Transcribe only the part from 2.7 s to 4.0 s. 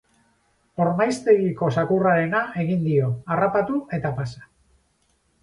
dio, harrapatu